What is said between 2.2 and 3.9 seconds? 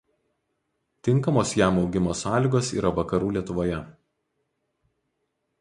sąlygos yra vakarų Lietuvoje.